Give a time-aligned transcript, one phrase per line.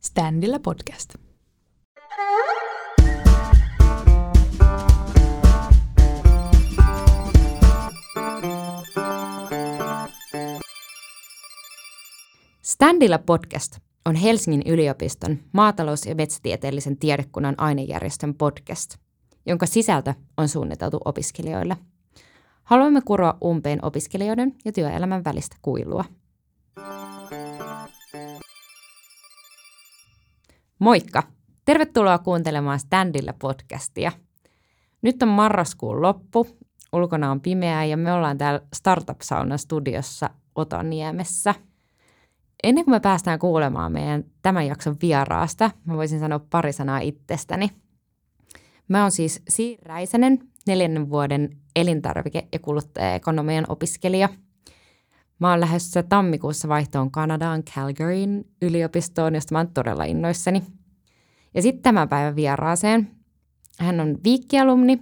[0.00, 1.14] Standilla podcast.
[12.62, 18.96] Standilla podcast on Helsingin yliopiston maatalous- ja metsätieteellisen tiedekunnan ainejärjestön podcast,
[19.46, 21.76] jonka sisältö on suunniteltu opiskelijoille.
[22.64, 26.04] Haluamme kuroa umpeen opiskelijoiden ja työelämän välistä kuilua.
[30.80, 31.22] Moikka!
[31.64, 34.12] Tervetuloa kuuntelemaan Standilla podcastia.
[35.02, 36.46] Nyt on marraskuun loppu,
[36.92, 41.54] ulkona on pimeää ja me ollaan täällä Startup Sauna studiossa Otoniemessä.
[42.62, 47.70] Ennen kuin me päästään kuulemaan meidän tämän jakson vieraasta, mä voisin sanoa pari sanaa itsestäni.
[48.88, 54.28] Mä oon siis Siir Räisänen, neljännen vuoden elintarvike- ja kuluttajaekonomian opiskelija.
[55.40, 60.62] Mä oon lähdössä tammikuussa vaihtoon Kanadaan Calgaryn yliopistoon, josta mä oon todella innoissani.
[61.54, 63.10] Ja sitten tämän päivän vieraaseen.
[63.78, 64.98] Hän on viikkialumni,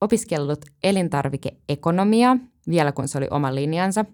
[0.00, 2.36] opiskellut elintarvikeekonomiaa
[2.68, 4.04] vielä kun se oli oma linjansa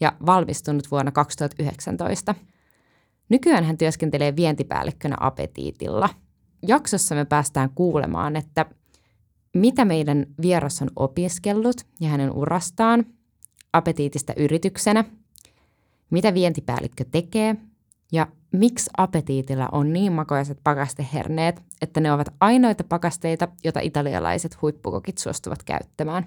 [0.00, 2.34] ja valmistunut vuonna 2019.
[3.28, 6.08] Nykyään hän työskentelee vientipäällikkönä Apetiitilla.
[6.68, 8.66] Jaksossa me päästään kuulemaan, että
[9.56, 13.04] mitä meidän vieras on opiskellut ja hänen urastaan,
[13.72, 15.04] apetiitista yrityksenä,
[16.10, 17.56] mitä vientipäällikkö tekee
[18.12, 25.18] ja miksi apetiitilla on niin makoiset pakasteherneet, että ne ovat ainoita pakasteita, joita italialaiset huippukokit
[25.18, 26.26] suostuvat käyttämään.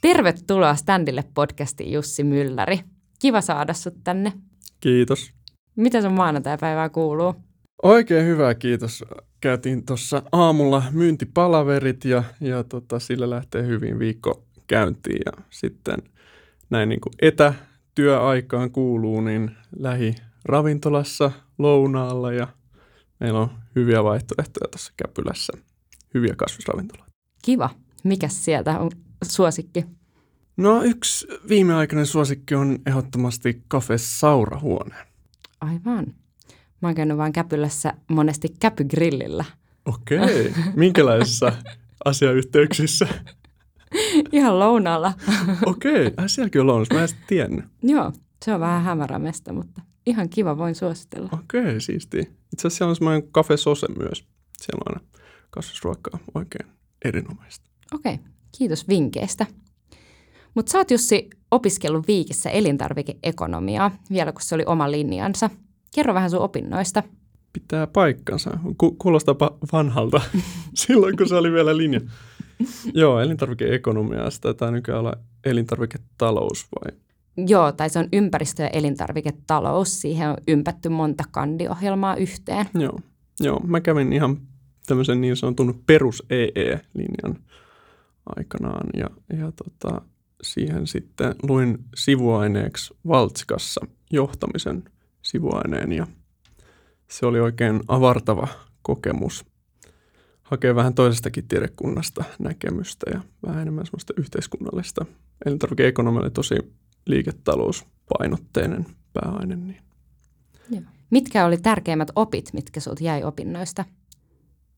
[0.00, 2.80] Tervetuloa Standille podcastiin Jussi Mylläri.
[3.18, 4.32] Kiva saada sut tänne.
[4.80, 5.32] Kiitos.
[5.76, 7.34] Mitä sun maanantai-päivää kuuluu?
[7.82, 9.04] Oikein hyvä, kiitos.
[9.46, 15.20] Käytiin tuossa aamulla myyntipalaverit ja, ja tota, sillä lähtee hyvin viikko käyntiin.
[15.26, 15.96] Ja sitten
[16.70, 22.48] näin niin kuin etätyöaikaan kuuluu, niin lähi ravintolassa lounaalla ja
[23.20, 25.52] meillä on hyviä vaihtoehtoja tuossa Käpylässä.
[26.14, 27.12] Hyviä kasvisravintoloita.
[27.42, 27.70] Kiva.
[28.04, 28.90] Mikäs sieltä on
[29.24, 29.84] suosikki?
[30.56, 34.94] No yksi viimeaikainen suosikki on ehdottomasti Cafe Saurahuone.
[35.60, 36.06] Aivan.
[36.86, 39.44] Mä oon käynyt vaan Käpylässä monesti käpygrillillä.
[39.84, 40.52] Okei.
[40.76, 41.52] Minkälaisissa
[42.04, 43.08] asiayhteyksissä?
[44.32, 45.12] Ihan lounaalla.
[45.66, 46.06] Okei.
[46.06, 46.88] Äh, sielläkin on lounas.
[46.92, 47.64] Mä en tiennyt.
[47.82, 48.12] Joo,
[48.44, 51.28] se on vähän hämärä mesta, mutta ihan kiva, voin suositella.
[51.32, 52.20] Okei, siistiä.
[52.20, 54.24] Itse asiassa siellä on semmoinen Cafe Sose myös.
[54.58, 55.20] Siellä on aina
[55.50, 56.70] kasvisruokaa oikein
[57.04, 57.70] erinomaista.
[57.94, 58.18] Okei,
[58.58, 59.46] kiitos vinkkeistä.
[60.54, 65.50] Mutta sä oot Jussi opiskellut Viikissä elintarvikeekonomiaa, vielä kun se oli oma linjansa.
[65.94, 67.02] Kerro vähän sun opinnoista.
[67.52, 68.58] Pitää paikkansa.
[68.78, 69.34] Ku- kuulostaa
[69.72, 70.20] vanhalta
[70.74, 72.00] silloin, kun se oli vielä linja.
[72.94, 74.54] Joo, elintarvikeekonomiasta.
[74.54, 75.12] Tämä nykyään olla
[75.44, 76.98] elintarviketalous vai?
[77.48, 80.00] Joo, tai se on ympäristö- ja elintarviketalous.
[80.00, 82.66] Siihen on ympätty monta kandiohjelmaa yhteen.
[82.74, 82.98] Joo.
[83.40, 84.36] Joo, mä kävin ihan
[84.86, 87.44] tämmöisen niin sanotun perus EE-linjan
[88.36, 90.02] aikanaan ja, ja tota,
[90.42, 94.84] siihen sitten luin sivuaineeksi Valtsikassa johtamisen
[95.26, 96.06] sivuaineen ja
[97.10, 98.48] se oli oikein avartava
[98.82, 99.44] kokemus.
[100.42, 105.06] Hakee vähän toisestakin tiedekunnasta näkemystä ja vähän enemmän semmoista yhteiskunnallista.
[105.46, 106.54] Elintarvikeekonomia oli tosi
[107.06, 109.56] liiketalouspainotteinen pääaine.
[109.56, 109.78] Niin.
[110.70, 110.82] Joo.
[111.10, 113.84] Mitkä oli tärkeimmät opit, mitkä sulta jäi opinnoista?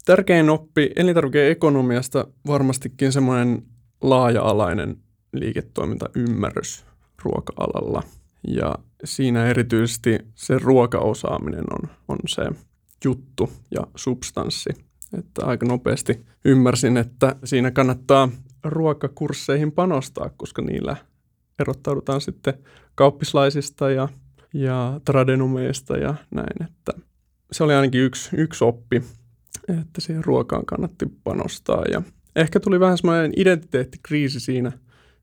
[0.04, 3.62] Tärkein oppi elintarvikeekonomiasta varmastikin semmoinen
[4.02, 4.96] laaja-alainen
[5.32, 6.84] liiketoimintaymmärrys
[7.22, 8.02] ruoka-alalla.
[8.48, 12.42] Ja siinä erityisesti se ruokaosaaminen on, on se
[13.04, 14.70] juttu ja substanssi.
[15.18, 18.28] Että aika nopeasti ymmärsin, että siinä kannattaa
[18.64, 20.96] ruokakursseihin panostaa, koska niillä
[21.58, 22.54] erottaudutaan sitten
[22.94, 24.08] kauppislaisista ja,
[24.54, 26.62] ja tradenumeista ja näin.
[26.64, 26.92] Että
[27.52, 29.02] se oli ainakin yksi, yksi oppi,
[29.68, 31.84] että siihen ruokaan kannatti panostaa.
[31.92, 32.02] Ja
[32.36, 34.72] ehkä tuli vähän semmoinen identiteettikriisi siinä,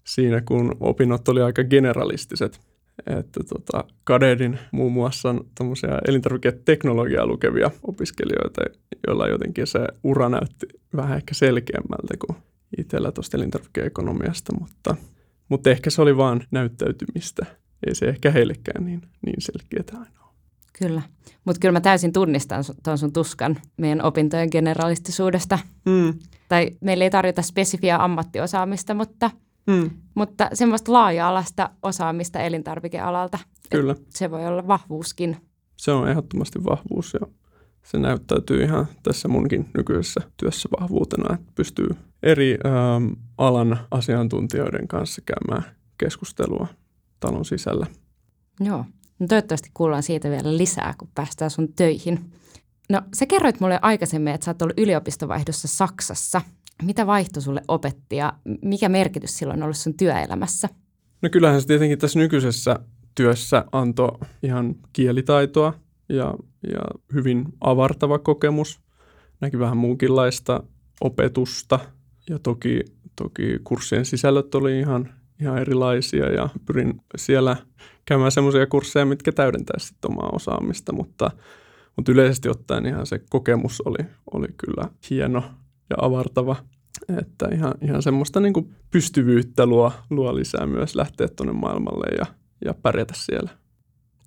[0.04, 2.60] siinä kun opinnot oli aika generalistiset.
[3.08, 5.46] Että tota, Kadedin muun muassa on
[6.08, 8.62] elintarviketeknologiaa lukevia opiskelijoita,
[9.08, 12.38] joilla jotenkin se ura näytti vähän ehkä selkeämmältä kuin
[12.78, 14.96] itsellä tuosta elintarvikeekonomiasta, mutta,
[15.50, 17.46] mutta ehkä se oli vaan näyttäytymistä.
[17.88, 20.34] Ei se ehkä heillekään niin, niin selkeää aina ole.
[20.80, 21.02] Kyllä,
[21.46, 25.60] mutta kyllä mä täysin tunnistan tuon sun tuskan meidän opintojen generalistisuudesta.
[25.86, 26.14] Mm.
[26.50, 29.32] Tai meillä ei tarjota spesifiä ammattiosaamista, mutta,
[29.68, 29.90] Mm.
[30.16, 33.40] mutta semmoista laaja-alaista osaamista elintarvikealalta.
[33.70, 33.92] Kyllä.
[33.92, 35.38] Et Se voi olla vahvuuskin.
[35.78, 37.28] Se on ehdottomasti vahvuus ja
[37.84, 41.88] se näyttäytyy ihan tässä munkin nykyisessä työssä vahvuutena, että pystyy
[42.24, 46.68] eri ähm, alan asiantuntijoiden kanssa käymään keskustelua
[47.20, 47.88] talon sisällä.
[48.60, 48.86] Joo.
[49.20, 52.32] No toivottavasti kuullaan siitä vielä lisää, kun päästään sun töihin.
[52.90, 56.42] No sä kerroit mulle aikaisemmin, että sä oot ollut yliopistovaihdossa Saksassa.
[56.84, 60.70] Mitä vaihto sulle opetti ja mikä merkitys sillä on ollut sun työelämässä?
[61.22, 62.80] No kyllähän se tietenkin tässä nykyisessä
[63.16, 65.74] työssä antoi ihan kielitaitoa
[66.10, 66.34] ja,
[66.74, 66.80] ja
[67.14, 68.80] hyvin avartava kokemus.
[69.42, 70.64] Näki vähän muunkinlaista
[71.02, 71.80] opetusta
[72.30, 72.80] ja toki,
[73.16, 75.10] toki kurssien sisällöt oli ihan,
[75.42, 77.58] ihan erilaisia ja pyrin siellä
[78.06, 81.32] käymään semmoisia kursseja, mitkä täydentää sitten omaa osaamista, mutta,
[81.96, 85.44] mutta yleisesti ottaen ihan se kokemus oli, oli kyllä hieno
[85.90, 86.56] ja avartava,
[87.18, 92.26] että ihan, ihan semmoista niin kuin pystyvyyttä luo, luo lisää myös lähteä tuonne maailmalle ja,
[92.66, 93.50] ja pärjätä siellä.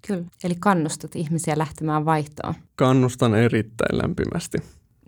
[0.06, 2.54] Kyllä, eli kannustat ihmisiä lähtemään vaihtoon.
[2.76, 4.58] Kannustan erittäin lämpimästi.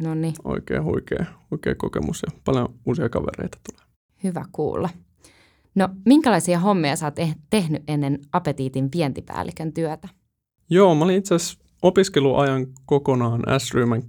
[0.00, 0.35] No niin.
[0.44, 3.87] Oikein huikea, huikea kokemus ja paljon uusia kavereita tulee.
[4.25, 4.88] Hyvä kuulla.
[5.75, 10.08] No, minkälaisia hommia sä oot eh- tehnyt ennen Apetiitin vientipäällikön työtä?
[10.70, 14.03] Joo, mä olin itse asiassa opiskeluajan kokonaan S-ryhmän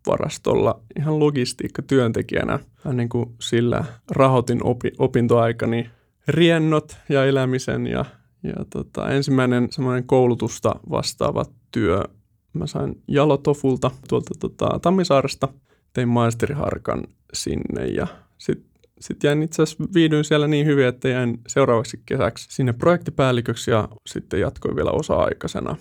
[0.00, 2.58] keskusvarastolla ihan logistiikkatyöntekijänä.
[2.92, 5.90] Niin kuin sillä rahoitin opi- opintoaikani
[6.28, 8.04] riennot ja elämisen ja,
[8.42, 12.04] ja tota, ensimmäinen semmoinen koulutusta vastaava työ
[12.52, 15.48] mä sain Jalotofulta tuolta tota, Tammisaaresta,
[15.92, 18.06] tein maisteriharkan sinne ja
[18.38, 18.70] sitten
[19.00, 23.88] sit jäin itse asiassa viidyin siellä niin hyvin, että jäin seuraavaksi kesäksi sinne projektipäälliköksi ja
[24.06, 25.76] sitten jatkoin vielä osa-aikaisena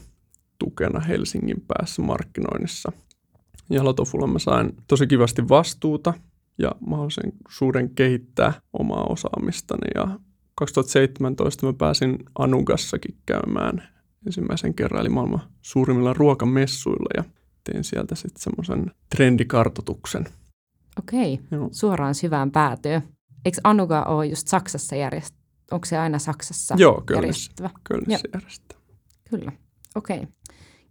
[0.59, 2.91] tukena Helsingin päässä markkinoinnissa.
[3.69, 6.13] Jalotofulla mä sain tosi kivasti vastuuta
[6.57, 6.71] ja
[7.49, 10.19] suuren kehittää omaa osaamistani ja
[10.55, 13.83] 2017 mä pääsin Anugassakin käymään
[14.25, 17.23] ensimmäisen kerran, eli maailman suurimmilla ruokamessuilla ja
[17.63, 20.25] tein sieltä sitten semmoisen trendikartotuksen.
[20.99, 21.69] Okei, Joo.
[21.71, 23.01] suoraan syvään päätyy.
[23.45, 25.39] Eikö Anuga ole just Saksassa järjestetty?
[25.71, 27.69] Onko se aina Saksassa Joo, järjestettävä?
[27.83, 28.81] Kölnissä järjestetään.
[29.29, 29.51] Kyllä,
[29.95, 30.27] okei.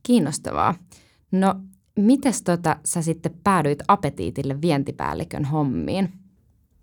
[0.03, 0.75] Kiinnostavaa.
[1.33, 1.55] No,
[2.01, 6.13] mites tota, sä sitten päädyit Apetiitille vientipäällikön hommiin?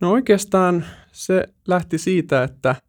[0.02, 2.80] No oikeastaan se lähti siitä, että äh,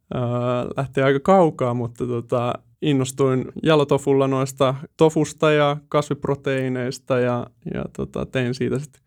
[0.77, 2.53] lähti aika kaukaa, mutta tota,
[2.83, 9.03] innostuin jalotofulla noista tofusta ja kasviproteiineista ja, ja tota, tein siitä sitten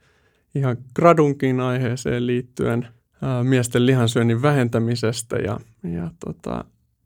[0.55, 2.87] ihan gradunkin aiheeseen liittyen
[3.21, 6.65] ää, miesten lihansyönnin vähentämisestä ja, ja tota,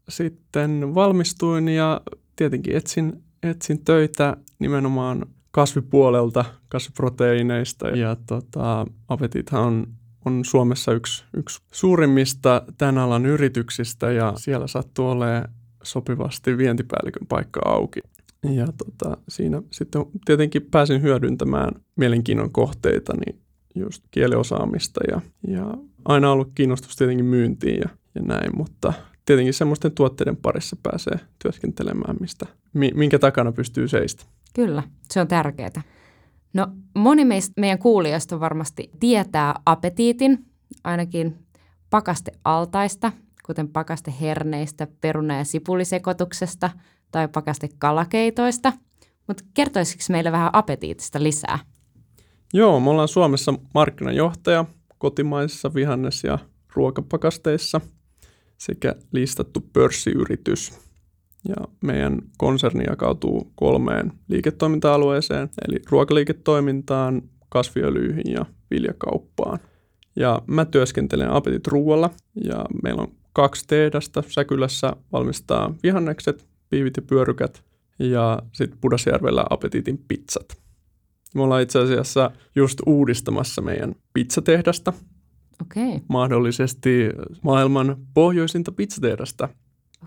[0.09, 2.01] sitten valmistuin ja
[2.35, 9.87] tietenkin etsin, etsin töitä nimenomaan kasvipuolelta, kasviproteiineista ja tota, Apetithan on,
[10.25, 15.49] on Suomessa yksi, yksi suurimmista tämän alan yrityksistä ja siellä sattuu olemaan
[15.83, 17.99] sopivasti vientipäällikön paikka auki.
[18.43, 23.41] Ja tota, siinä sitten tietenkin pääsin hyödyntämään mielenkiinnon kohteita, niin
[23.75, 25.73] just kieliosaamista ja, ja
[26.05, 28.93] aina ollut kiinnostus tietenkin myyntiin ja, ja näin, mutta
[29.25, 34.25] tietenkin semmoisten tuotteiden parissa pääsee työskentelemään, mistä, minkä takana pystyy seistä.
[34.53, 35.81] Kyllä, se on tärkeää.
[36.53, 40.45] No moni meistä, meidän kuulijoista varmasti tietää apetiitin,
[40.83, 41.45] ainakin
[41.89, 43.11] pakastealtaista,
[43.45, 46.69] kuten pakasteherneistä, peruna- ja sipulisekoituksesta
[47.11, 48.73] tai pakastekalakeitoista.
[49.27, 51.59] Mutta kertoisiko meille vähän apetiitista lisää?
[52.53, 54.65] Joo, me ollaan Suomessa markkinajohtaja
[54.97, 56.39] kotimaisissa vihannes- ja
[56.75, 57.81] ruokapakasteissa
[58.57, 60.79] sekä listattu pörssiyritys.
[61.47, 69.59] Ja meidän konserni jakautuu kolmeen liiketoiminta-alueeseen, eli ruokaliiketoimintaan, kasviöljyihin ja viljakauppaan.
[70.15, 72.09] Ja mä työskentelen Apetit Ruualla
[72.43, 74.23] ja meillä on kaksi tehdasta.
[74.27, 77.63] Säkylässä valmistaa vihannekset, piivit ja pyörykät
[77.99, 80.57] ja sitten Pudasjärvellä Apetitin pizzat.
[81.35, 84.93] Me ollaan itse asiassa just uudistamassa meidän pizzatehdasta.
[85.61, 85.87] Okei.
[85.87, 85.99] Okay.
[86.09, 87.09] Mahdollisesti
[87.41, 89.49] maailman pohjoisinta pizzatehdasta.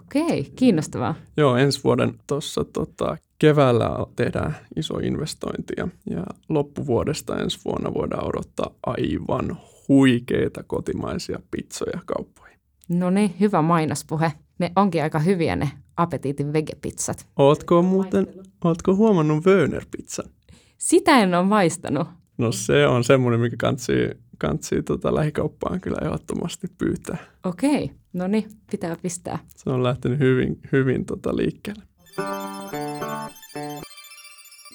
[0.03, 1.15] Okei, okay, kiinnostavaa.
[1.37, 8.29] Joo, ensi vuoden tuossa tota, keväällä tehdään iso investointi ja, ja loppuvuodesta ensi vuonna voidaan
[8.29, 9.57] odottaa aivan
[9.89, 12.59] huikeita kotimaisia pizzoja kauppoihin.
[12.89, 14.33] No niin, hyvä mainospuhe.
[14.59, 17.27] Ne onkin aika hyviä ne apetiitin vegepizzat.
[17.37, 18.27] Ootko muuten,
[18.65, 20.31] ootko huomannut Wöner-pizzan?
[20.79, 22.09] Sitä en ole maistanut.
[22.39, 27.19] No se on semmoinen, mikä kantsii, kantsii tota lähikauppaan kyllä ehdottomasti pyytää.
[27.45, 29.39] Okei, no niin, pitää pistää.
[29.57, 31.83] Se on lähtenyt hyvin, hyvin tota liikkeelle.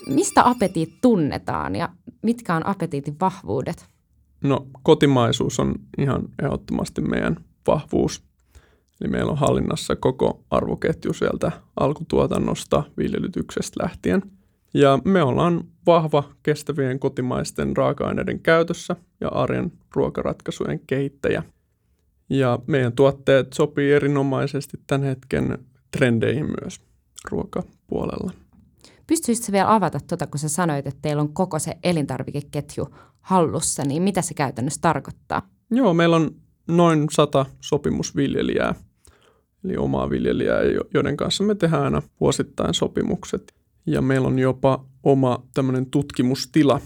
[0.08, 1.90] Mistä apetiit tunnetaan ja
[2.22, 3.86] mitkä on apetiitin vahvuudet?
[4.44, 7.38] No kotimaisuus on ihan ehdottomasti meidän
[7.68, 8.24] vahvuus.
[9.02, 14.22] Eli meillä on hallinnassa koko arvoketju sieltä alkutuotannosta, viljelytyksestä lähtien.
[14.74, 21.44] Ja me ollaan vahva kestävien kotimaisten raaka-aineiden käytössä ja arjen ruokaratkaisujen kehittäjä.
[22.30, 25.58] Ja meidän tuotteet sopii erinomaisesti tämän hetken
[25.92, 26.82] trendeihin myös.
[27.30, 28.32] ruokapuolella.
[29.08, 32.88] Pystyisitkö vielä avata tuota, kun sä sanoit, että teillä on koko se elintarvikeketju
[33.22, 35.50] hallussa, niin mitä se käytännössä tarkoittaa?
[35.72, 36.32] Joo, meillä on
[36.68, 38.76] noin sata sopimusviljelijää,
[39.64, 40.60] eli omaa viljelijää,
[40.94, 43.54] joiden kanssa me tehdään aina vuosittain sopimukset.
[43.86, 46.82] Ja meillä on jopa oma tämmöinen tutkimustila,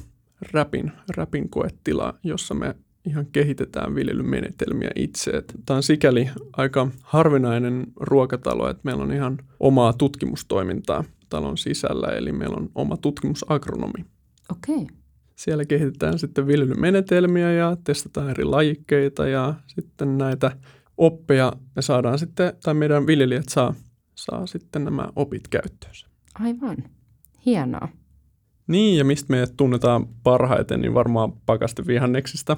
[0.52, 2.75] räpin, räpin koetila, jossa me
[3.08, 5.44] ihan kehitetään viljelymenetelmiä itse.
[5.66, 12.32] Tämä on sikäli aika harvinainen ruokatalo, että meillä on ihan omaa tutkimustoimintaa talon sisällä, eli
[12.32, 14.06] meillä on oma tutkimusagronomi.
[14.52, 14.75] Okei.
[14.75, 14.88] Okay.
[15.36, 20.58] Siellä kehitetään sitten viljelymenetelmiä ja testataan eri lajikkeita ja sitten näitä
[20.98, 23.74] oppeja me saadaan sitten, tai meidän viljelijät saa,
[24.16, 26.08] saa sitten nämä opit käyttöönsä.
[26.39, 26.77] Aivan.
[27.46, 27.88] Hienoa.
[28.68, 32.58] Niin, ja mistä meidät tunnetaan parhaiten, niin varmaan pakastevihanneksista.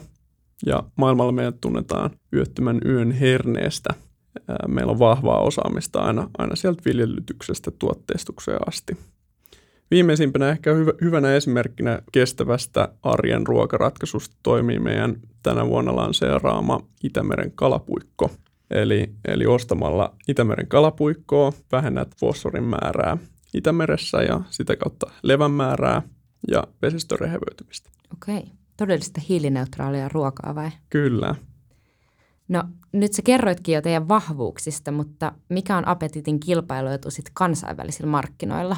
[0.65, 3.89] Ja maailmalla meidät tunnetaan yöttömän yön herneestä.
[4.67, 8.97] Meillä on vahvaa osaamista aina, aina sieltä viljelytyksestä tuotteistukseen asti.
[9.91, 18.31] Viimeisimpänä ehkä hyvä, hyvänä esimerkkinä kestävästä arjen ruokaratkaisusta toimii meidän tänä vuonna lanseeraama Itämeren kalapuikko.
[18.71, 23.17] Eli, eli ostamalla Itämeren kalapuikkoa vähennät fosforin määrää
[23.53, 26.01] Itämeressä ja sitä kautta levän määrää
[26.51, 27.89] ja vesistön rehevöitymistä.
[28.13, 28.51] Okei.
[28.77, 30.69] Todellista hiilineutraalia ruokaa vai?
[30.89, 31.35] Kyllä.
[32.47, 38.77] No nyt sä kerroitkin jo teidän vahvuuksista, mutta mikä on Apetitin kilpailuetu sitten kansainvälisillä markkinoilla?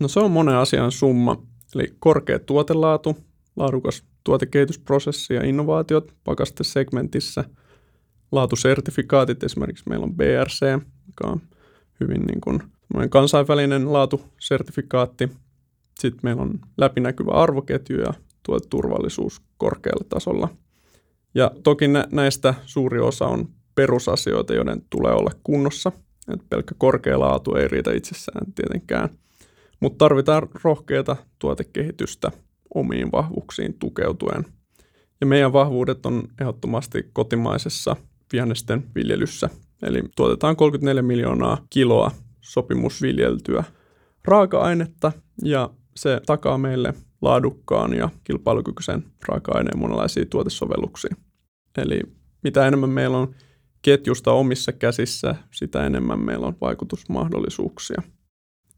[0.00, 1.42] No se on monen asian summa,
[1.74, 3.16] eli korkea tuotelaatu,
[3.56, 7.44] laadukas tuotekehitysprosessi ja innovaatiot pakastesegmentissä,
[8.32, 10.62] laatusertifikaatit, esimerkiksi meillä on BRC,
[11.06, 11.40] joka on
[12.00, 12.62] hyvin niin kuin
[13.10, 15.30] kansainvälinen laatusertifikaatti.
[15.98, 20.48] Sitten meillä on läpinäkyvä arvoketju ja tuoteturvallisuus korkealla tasolla.
[21.34, 25.92] Ja toki näistä suuri osa on perusasioita, joiden tulee olla kunnossa.
[26.32, 29.08] Et pelkkä korkea laatu ei riitä itsessään tietenkään–
[29.84, 32.30] mutta tarvitaan rohkeata tuotekehitystä
[32.74, 34.44] omiin vahvuuksiin tukeutuen.
[35.20, 37.96] Ja meidän vahvuudet on ehdottomasti kotimaisessa
[38.32, 39.50] vihannesten viljelyssä.
[39.82, 42.10] Eli tuotetaan 34 miljoonaa kiloa
[42.44, 43.64] sopimusviljeltyä
[44.24, 51.16] raaka-ainetta ja se takaa meille laadukkaan ja kilpailukykyisen raaka-aineen monenlaisia tuotesovelluksia.
[51.78, 52.00] Eli
[52.42, 53.34] mitä enemmän meillä on
[53.82, 58.02] ketjusta omissa käsissä, sitä enemmän meillä on vaikutusmahdollisuuksia.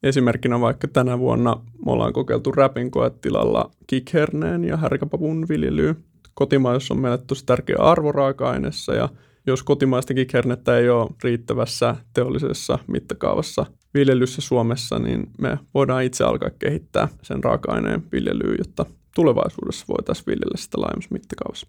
[0.03, 5.95] Esimerkkinä vaikka tänä vuonna me ollaan kokeiltu räpin koetilalla kikherneen ja härkäpapun viljelyä.
[6.35, 9.09] Kotimaisuus on meille tosi tärkeä arvoraaka-aineessa ja
[9.47, 16.51] jos kotimaista kikhernettä ei ole riittävässä teollisessa mittakaavassa viljelyssä Suomessa, niin me voidaan itse alkaa
[16.59, 21.67] kehittää sen raaka-aineen viljelyä, jotta tulevaisuudessa voitaisiin viljellä sitä laajemmassa mittakaavassa.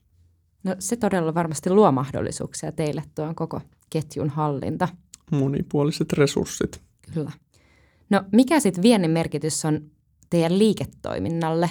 [0.63, 4.87] No se todella varmasti luo mahdollisuuksia teille tuon koko ketjun hallinta.
[5.31, 6.81] Monipuoliset resurssit.
[7.13, 7.31] Kyllä.
[8.09, 9.81] No mikä sitten viennin merkitys on
[10.29, 11.69] teidän liiketoiminnalle?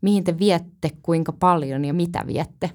[0.00, 2.70] Mihin te viette, kuinka paljon ja mitä viette?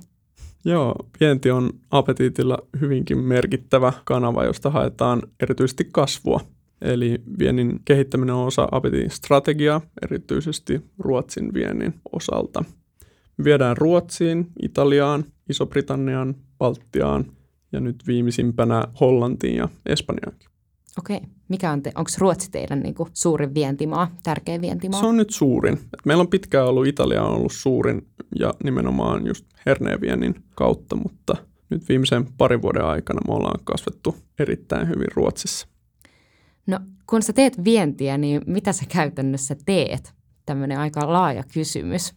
[0.65, 6.39] Joo, vienti on apetiitilla hyvinkin merkittävä kanava, josta haetaan erityisesti kasvua.
[6.81, 12.63] Eli viennin kehittäminen on osa apetiitin strategiaa, erityisesti Ruotsin viennin osalta.
[13.37, 17.25] Me viedään Ruotsiin, Italiaan, Iso-Britanniaan, Baltiaan
[17.71, 20.50] ja nyt viimeisimpänä Hollantiin ja Espanjaankin.
[20.99, 21.21] Okei.
[21.47, 24.99] Mikä on te, onko Ruotsi teidän niin kuin suurin vientimaa, tärkeä vientimaa?
[24.99, 25.73] Se on nyt suurin.
[25.73, 28.07] Et meillä on pitkään ollut, Italia on ollut suurin
[28.39, 31.35] ja nimenomaan just herneenviennin kautta, mutta
[31.69, 35.67] nyt viimeisen parin vuoden aikana me ollaan kasvettu erittäin hyvin Ruotsissa.
[36.67, 36.79] No
[37.09, 40.13] kun sä teet vientiä, niin mitä sä käytännössä teet?
[40.45, 42.13] Tämmöinen aika laaja kysymys.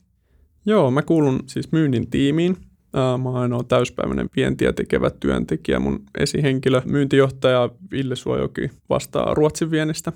[0.67, 2.57] Joo, mä kuulun siis myynnin tiimiin,
[2.95, 5.79] Mä oon ainoa täyspäiväinen vientiä tekevä työntekijä.
[5.79, 10.13] Mun esihenkilö, myyntijohtaja Ville Suojoki vastaa Ruotsin viennistä.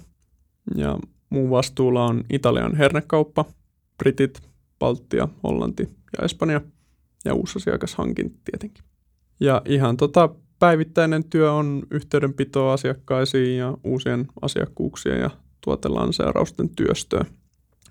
[0.74, 0.98] Ja
[1.30, 3.44] mun vastuulla on Italian hernekauppa,
[3.98, 4.42] Britit,
[4.78, 5.82] Baltia, Hollanti
[6.18, 6.60] ja Espanja
[7.24, 8.84] ja uusi asiakashankin tietenkin.
[9.40, 15.30] Ja ihan tota päivittäinen työ on yhteydenpito asiakkaisiin ja uusien asiakkuuksien ja
[15.64, 17.24] tuotelanseerausten työstöä.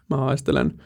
[0.09, 0.81] Mä haistelen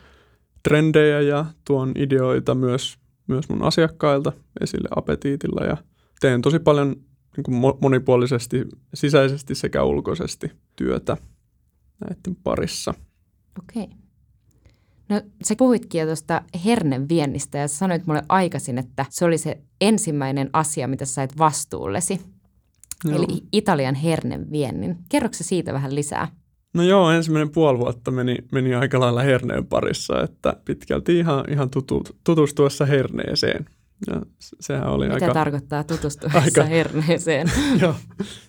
[0.64, 5.78] trendejä ja tuon ideoita myös myös mun asiakkailta esille apetiitilla ja
[6.20, 6.96] teen tosi paljon
[7.38, 11.18] niin kuin monipuolisesti sisäisesti sekä ulkoisesti työtä
[12.10, 12.94] näiden parissa.
[13.60, 13.88] Okei.
[15.10, 20.50] No sä puhuitkin jo tuosta herneviennistä ja sanoit mulle aikaisin, että se oli se ensimmäinen
[20.54, 22.22] asia, mitä sä sait vastuullesi.
[23.06, 23.16] Joo.
[23.16, 24.98] Eli Italian herneviennin.
[25.10, 26.28] Kerroksä siitä vähän lisää?
[26.74, 31.70] No joo, ensimmäinen puoli vuotta meni, meni aika lailla herneen parissa, että pitkälti ihan, ihan
[31.70, 33.66] tutu, tutustuessa herneeseen.
[34.08, 37.52] Ja sehän oli Mitä aika, tarkoittaa tutustuessa aika, herneeseen?
[37.82, 37.96] joo,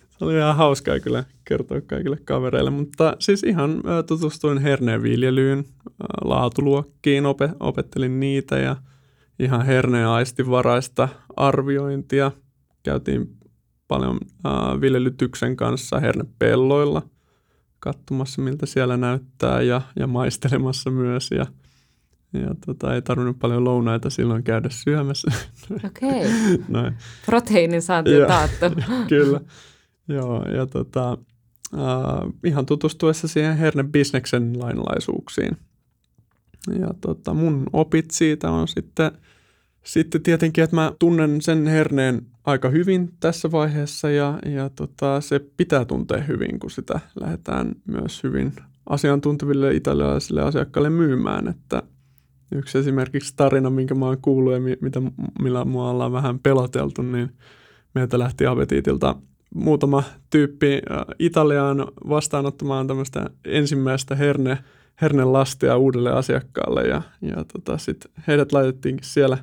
[0.09, 5.65] se oli ihan hauskaa kyllä kertoa kaikille kavereille, mutta siis ihan tutustuin herneen viljelyyn,
[6.23, 7.23] laatuluokkiin,
[7.59, 8.75] opettelin niitä ja
[9.39, 12.31] ihan herneen aistivaraista arviointia.
[12.83, 13.37] Käytiin
[13.87, 14.19] paljon
[14.81, 17.01] viljelytyksen kanssa hernepelloilla
[17.83, 21.45] katsomassa, miltä siellä näyttää ja, ja maistelemassa myös ja–
[22.33, 25.31] ja tota, ei tarvinnut paljon lounaita silloin käydä syömässä.
[25.85, 26.25] Okei.
[26.69, 26.91] Okay.
[27.25, 28.81] Proteiinin saanti on taattu.
[29.09, 29.41] Kyllä.
[30.07, 31.17] Joo, ja tota,
[31.73, 35.57] äh, ihan tutustuessa siihen hernebisneksen lainalaisuuksiin.
[36.79, 39.11] Ja tota, mun opit siitä on sitten,
[39.83, 45.39] sitten tietenkin, että mä tunnen sen herneen aika hyvin tässä vaiheessa ja, ja tota, se
[45.57, 48.53] pitää tuntea hyvin, kun sitä lähdetään myös hyvin
[48.89, 51.83] asiantunteville italialaisille asiakkaille myymään, että
[52.55, 55.01] Yksi esimerkiksi tarina, minkä mä oon kuullut ja mitä,
[55.41, 57.29] millä mua ollaan vähän peloteltu, niin
[57.95, 59.15] meiltä lähti Apetitilta
[59.55, 60.81] muutama tyyppi
[61.19, 64.57] Italiaan vastaanottamaan tämmöistä ensimmäistä herne,
[65.01, 66.87] hernelastia uudelle asiakkaalle.
[66.87, 69.37] Ja, ja tota, sit heidät laitettiinkin siellä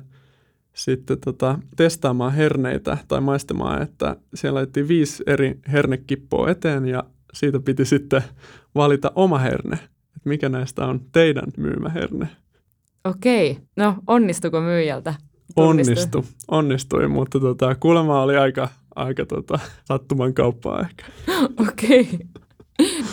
[0.73, 7.59] sitten tota, testaamaan herneitä tai maistamaan, että siellä laitettiin viisi eri hernekippoa eteen ja siitä
[7.59, 8.23] piti sitten
[8.75, 12.27] valita oma herne, että mikä näistä on teidän myymä herne.
[13.05, 15.13] Okei, no onnistuko myyjältä?
[15.55, 21.05] Onnistu, onnistui, mutta tota, kuulemma oli aika, aika tota, sattuman kauppaa ehkä.
[21.69, 22.19] Okei.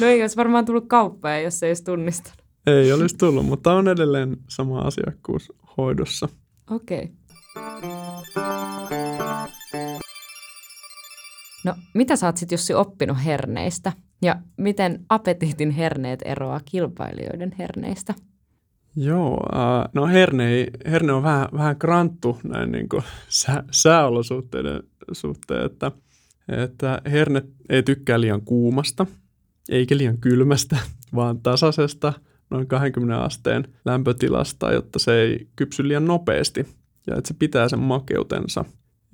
[0.01, 2.39] No ei olisi varmaan tullut kauppaa, jos ei olisi tunnistanut.
[2.67, 6.29] Ei olisi tullut, mutta on edelleen sama asiakkuus hoidossa.
[6.71, 7.13] Okei.
[11.65, 18.15] No mitä sä oot sitten Jussi oppinut herneistä ja miten apetiitin herneet eroaa kilpailijoiden herneistä?
[18.97, 25.67] Joo, äh, no herne, herne on vähän, vähän kranttu näin niin kuin sää, sääolosuhteiden suhteen,
[25.67, 25.93] että,
[26.49, 29.07] että herne ei tykkää liian kuumasta
[29.69, 30.77] eikä liian kylmästä,
[31.15, 32.13] vaan tasaisesta
[32.51, 36.67] noin 20 asteen lämpötilasta, jotta se ei kypsy liian nopeasti
[37.07, 38.65] ja että se pitää sen makeutensa.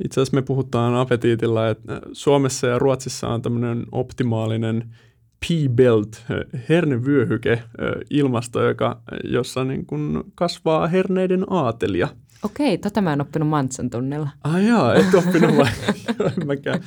[0.04, 4.94] Itse asiassa me puhutaan apetiitilla, että Suomessa ja Ruotsissa on tämmöinen optimaalinen
[5.40, 6.24] P-belt,
[6.68, 7.62] hernevyöhyke
[8.10, 12.08] ilmasto, joka, jossa niin kuin kasvaa herneiden aatelia.
[12.42, 14.28] Okei, tota mä en oppinut Mantsan tunnilla.
[14.44, 15.70] Ah jaa, et oppinut vai?
[16.46, 16.80] mäkään.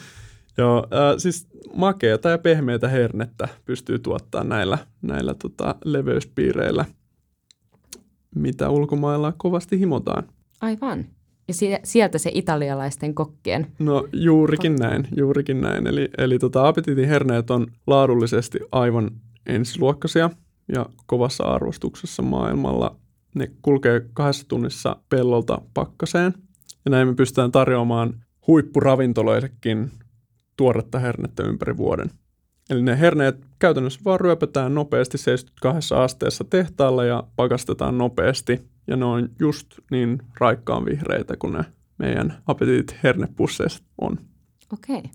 [0.58, 6.86] Joo, äh, siis makeata ja pehmeitä hernettä pystyy tuottaa näillä, näillä tota, leveyspiireillä,
[8.36, 10.24] mitä ulkomailla kovasti himotaan.
[10.62, 11.06] Aivan.
[11.48, 13.68] Ja sieltä se italialaisten kokkien.
[13.80, 15.88] No juurikin näin, juurikin näin.
[15.88, 19.12] Eli, eli tota, apetitin herneet on laadullisesti aivan
[19.46, 20.30] ensiluokkaisia
[20.76, 22.96] ja kovassa arvostuksessa maailmalla.
[23.36, 26.34] Ne kulkee kahdessa tunnissa pellolta pakkaseen.
[26.86, 28.14] Ja näin me pystytään tarjoamaan
[28.48, 29.92] huippuravintoloillekin
[30.58, 32.10] tuoretta hernettä ympäri vuoden.
[32.70, 39.06] Eli ne herneet käytännössä vaan ryöpetään nopeasti 72 asteessa tehtaalla ja pakastetaan nopeasti– ja ne
[39.06, 41.66] on just niin raikkaan vihreitä kuin ne
[41.98, 44.20] meidän apetitit hernepusseissa on.
[44.74, 44.98] Okei.
[44.98, 45.12] Okay.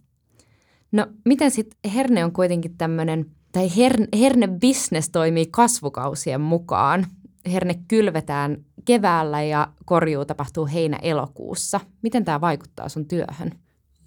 [0.92, 7.06] No miten sitten herne on kuitenkin tämmöinen, tai herne, herne-business toimii kasvukausien mukaan.
[7.52, 11.80] Herne kylvetään keväällä ja korjuu tapahtuu heinä-elokuussa.
[12.02, 13.50] Miten tämä vaikuttaa sun työhön?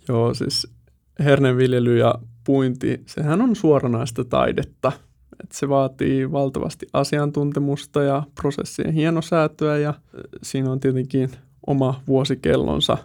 [0.07, 0.67] Joo, siis
[1.19, 4.91] herneviljely ja puinti, sehän on suoranaista taidetta–
[5.43, 9.93] että se vaatii valtavasti asiantuntemusta ja prosessien hienosäätöä ja
[10.43, 11.29] siinä on tietenkin
[11.67, 12.97] oma vuosikellonsa,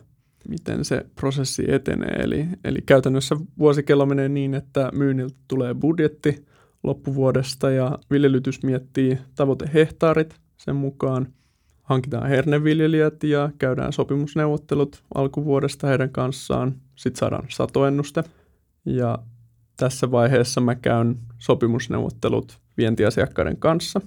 [0.49, 2.17] miten se prosessi etenee.
[2.23, 6.47] Eli, eli käytännössä vuosikello menee niin, että myynniltä tulee budjetti
[6.83, 11.27] loppuvuodesta ja viljelytys miettii tavoitehehtaarit sen mukaan.
[11.83, 16.75] Hankitaan herneviljelijät ja käydään sopimusneuvottelut alkuvuodesta heidän kanssaan.
[16.97, 18.25] Sitten saadaan satoennuste
[18.85, 19.19] ja
[19.81, 24.01] tässä vaiheessa mä käyn sopimusneuvottelut vientiasiakkaiden kanssa,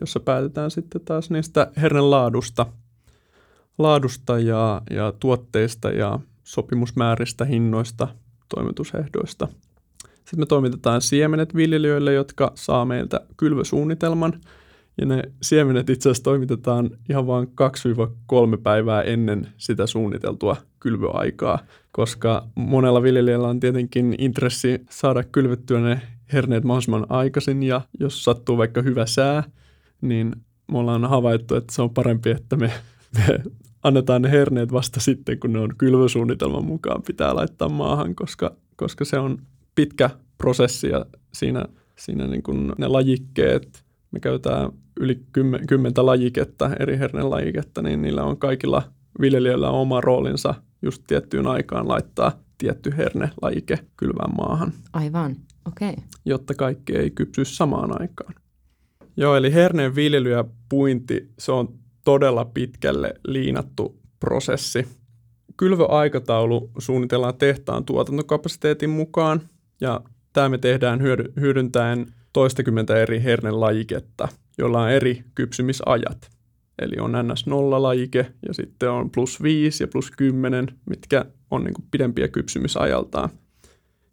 [0.00, 2.66] jossa päätetään sitten taas niistä hernen laadusta,
[3.78, 8.08] laadusta ja, ja tuotteista ja sopimusmääristä, hinnoista,
[8.54, 9.48] toimitusehdoista.
[10.14, 14.32] Sitten me toimitetaan siemenet viljelijöille, jotka saa meiltä kylvösuunnitelman–
[14.98, 21.58] ja ne siemenet itse asiassa toimitetaan ihan vain 2-3 päivää ennen sitä suunniteltua kylvöaikaa,
[21.94, 26.00] koska monella viljelijällä on tietenkin intressi saada kylvettyä ne
[26.32, 29.44] herneet mahdollisimman aikaisin ja jos sattuu vaikka hyvä sää,
[30.00, 30.32] niin
[30.72, 32.70] me ollaan havaittu, että se on parempi, että me,
[33.18, 33.40] me
[33.82, 39.04] annetaan ne herneet vasta sitten, kun ne on kylvösuunnitelman mukaan pitää laittaa maahan, koska, koska
[39.04, 39.38] se on
[39.74, 41.64] pitkä prosessi ja siinä,
[41.96, 45.20] siinä niin kuin ne lajikkeet, me käytetään yli
[45.68, 48.82] kymmentä lajiketta, eri hernelajiketta, niin niillä on kaikilla
[49.20, 50.54] viljelijöillä oma roolinsa
[50.84, 54.72] just tiettyyn aikaan laittaa tietty hernelajike kylvään maahan.
[54.92, 55.90] Aivan, okei.
[55.90, 56.04] Okay.
[56.24, 58.34] Jotta kaikki ei kypsy samaan aikaan.
[59.16, 61.68] Joo, eli herneen viljely ja puinti, se on
[62.04, 64.88] todella pitkälle liinattu prosessi.
[65.56, 69.40] Kylvöaikataulu suunnitellaan tehtaan tuotantokapasiteetin mukaan,
[69.80, 70.00] ja
[70.32, 71.00] tämä me tehdään
[71.40, 76.33] hyödyntäen toistakymmentä eri hernelajiketta, joilla on eri kypsymisajat.
[76.78, 81.86] Eli on NS0-lajike ja sitten on plus 5 ja plus 10, mitkä on niin kuin
[81.90, 83.28] pidempiä kypsymisajaltaan.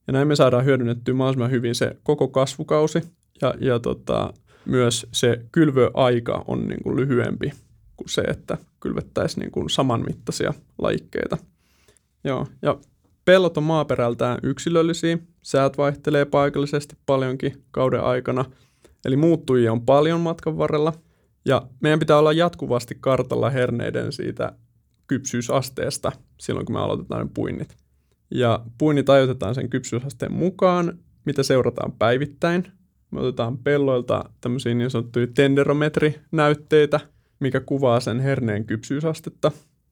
[0.07, 3.01] Ja näin me saadaan hyödynnettyä mahdollisimman hyvin se koko kasvukausi
[3.41, 4.33] ja, ja tota,
[4.65, 7.51] myös se kylvöaika on niin kuin lyhyempi
[7.97, 11.37] kuin se, että kylvettäisiin niin kuin samanmittaisia lajikkeita.
[12.23, 12.77] Joo, ja
[13.25, 18.45] pellot on maaperältään yksilöllisiä, säät vaihtelee paikallisesti paljonkin kauden aikana,
[19.05, 20.93] eli muuttujia on paljon matkan varrella–
[21.45, 24.53] ja meidän pitää olla jatkuvasti kartalla herneiden siitä
[25.07, 27.77] kypsyysasteesta silloin, kun me aloitetaan ne puinnit.
[28.31, 32.67] Ja puinnit ajoitetaan sen kypsyysasteen mukaan, mitä seurataan päivittäin.
[33.11, 36.99] Me otetaan pelloilta tämmöisiä niin sanottuja tenderometrinäytteitä,
[37.39, 39.51] mikä kuvaa sen herneen kypsyysastetta.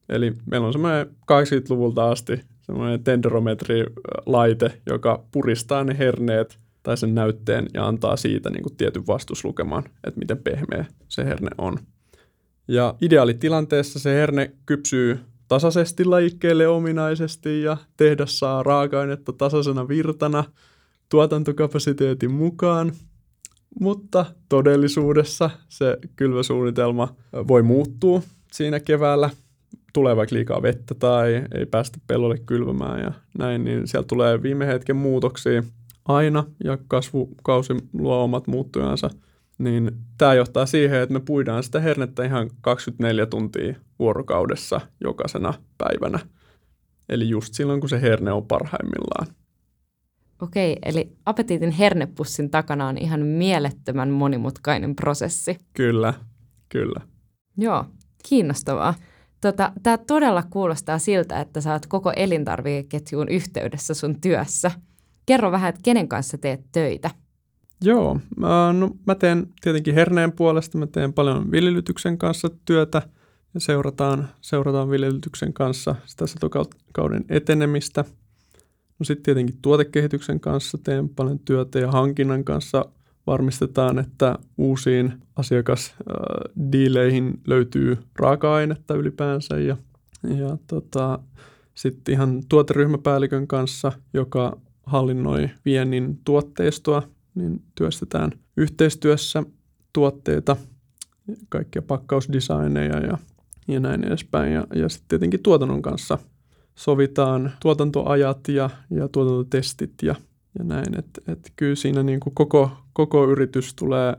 [0.09, 7.67] Eli meillä on semmoinen 80-luvulta asti semmoinen tenderometrilaite, joka puristaa ne herneet– tai sen näytteen
[7.73, 11.77] ja antaa siitä niin kuin tietyn vastuslukeman, että miten pehmeä se herne on.
[12.67, 20.43] Ja ideaalitilanteessa se herne kypsyy tasaisesti lajikkeelle ominaisesti ja tehdas saa raaka-ainetta tasaisena virtana
[21.09, 22.91] tuotantokapasiteetin mukaan,
[23.79, 27.15] mutta todellisuudessa se kylväsuunnitelma
[27.47, 29.29] voi muuttua siinä keväällä.
[29.93, 34.67] Tulee vaikka liikaa vettä tai ei päästä pellolle kylvämään ja näin, niin sieltä tulee viime
[34.67, 35.63] hetken muutoksia–
[36.09, 39.09] aina ja kasvukausi luo omat muuttujansa,
[39.57, 46.19] niin tämä johtaa siihen, että me puidaan sitä hernettä ihan 24 tuntia vuorokaudessa jokaisena päivänä.
[47.09, 49.27] Eli just silloin, kun se herne on parhaimmillaan.
[50.41, 55.57] Okei, eli apetiitin hernepussin takana on ihan mielettömän monimutkainen prosessi.
[55.73, 56.13] Kyllä,
[56.69, 57.01] kyllä.
[57.57, 57.85] Joo,
[58.29, 58.93] kiinnostavaa.
[59.41, 64.71] Tota, Tämä todella kuulostaa siltä, että sä oot koko elintarvikeketjuun yhteydessä sun työssä–
[65.29, 67.11] Kerro vähän, että kenen kanssa teet töitä?
[67.81, 68.19] Joo,
[68.73, 73.01] no mä teen tietenkin herneen puolesta, mä teen paljon viljelytyksen kanssa työtä
[73.53, 78.05] ja seurataan, seurataan viljelytyksen kanssa sitä satokauden etenemistä.
[78.99, 82.85] No sitten tietenkin tuotekehityksen kanssa teen paljon työtä ja hankinnan kanssa
[83.27, 89.77] varmistetaan, että uusiin asiakasdiileihin löytyy raaka-ainetta ylipäänsä ja,
[90.23, 91.19] ja tota,
[91.73, 94.57] sitten ihan tuoteryhmäpäällikön kanssa, joka
[94.89, 97.03] hallinnoi viennin tuotteistoa,
[97.35, 99.43] niin työstetään yhteistyössä
[99.93, 100.55] tuotteita,
[101.49, 103.17] kaikkia pakkausdesigneja ja,
[103.67, 104.53] ja näin edespäin.
[104.53, 106.17] Ja, ja sitten tietenkin tuotannon kanssa
[106.75, 110.15] sovitaan tuotantoajat ja, ja tuotantotestit ja,
[110.59, 110.99] ja näin.
[110.99, 114.13] Että et kyllä siinä niin kuin koko, koko yritys tulee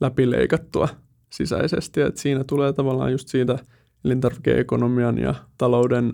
[0.00, 0.88] läpileikattua
[1.30, 2.00] sisäisesti.
[2.00, 3.58] Et siinä tulee tavallaan just siitä
[4.04, 6.12] elintarvikeekonomian ja talouden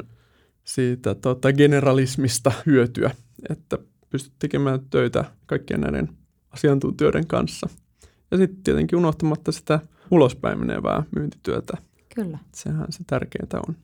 [0.65, 3.11] siitä tota, generalismista hyötyä,
[3.51, 3.79] että
[4.11, 6.09] pystyt tekemään töitä kaikkien näiden
[6.51, 7.69] asiantuntijoiden kanssa.
[8.31, 11.77] Ja sitten tietenkin unohtamatta sitä ulospäin menevää myyntityötä.
[12.15, 12.39] Kyllä.
[12.55, 13.77] Sehän se tärkeintä on.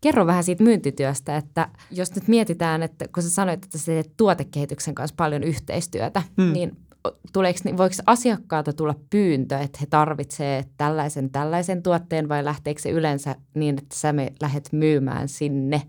[0.00, 4.12] Kerro vähän siitä myyntityöstä, että jos nyt mietitään, että kun sä sanoit, että sä teet
[4.16, 6.52] tuotekehityksen kanssa paljon yhteistyötä, hmm.
[6.52, 6.76] niin
[7.32, 13.36] tuleeko, voiko asiakkaalta tulla pyyntö, että he tarvitsevat tällaisen tällaisen tuotteen vai lähteekö se yleensä
[13.54, 15.82] niin, että sä me lähdet myymään sinne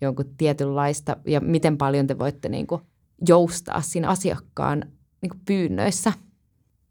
[0.00, 2.80] jonkun tietynlaista ja miten paljon te voitte niin kuin
[3.28, 4.84] joustaa siinä asiakkaan
[5.22, 6.12] niin pyynnöissä?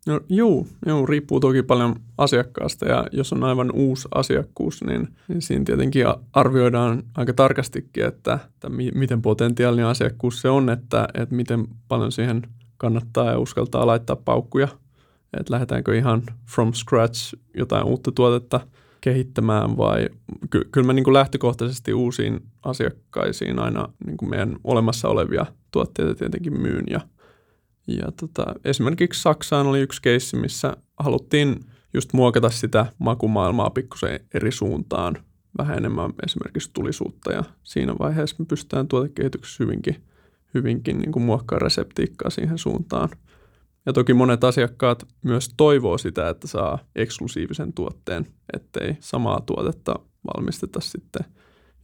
[0.08, 5.42] No juu, juu, riippuu toki paljon asiakkaasta ja jos on aivan uusi asiakkuus, niin, niin
[5.42, 11.36] siinä tietenkin arvioidaan aika tarkastikin, että, että mi, miten potentiaalinen asiakkuus se on, että, että
[11.36, 12.42] miten paljon siihen
[12.78, 14.68] kannattaa ja uskaltaa laittaa paukkuja,
[15.40, 18.60] että lähdetäänkö ihan from scratch jotain uutta tuotetta
[19.02, 20.10] kehittämään vai
[20.50, 26.16] ky- kyllä mä niin kuin lähtökohtaisesti uusiin asiakkaisiin aina niin kuin meidän olemassa olevia tuotteita
[26.16, 26.84] tietenkin myyn.
[26.90, 27.02] Ja,
[27.88, 31.60] ja tota, esimerkiksi Saksaan oli yksi keissi, missä haluttiin
[31.94, 35.18] just muokata sitä makumaailmaa pikkusen eri suuntaan,
[35.58, 39.96] vähän enemmän esimerkiksi tulisuutta ja siinä vaiheessa me pystytään tuotekehityksessä hyvinkin,
[40.54, 43.10] hyvinkin niin kuin muokkaa reseptiikkaa siihen suuntaan.
[43.86, 49.96] Ja toki monet asiakkaat myös toivoo sitä, että saa eksklusiivisen tuotteen, ettei samaa tuotetta
[50.28, 51.26] valmisteta sitten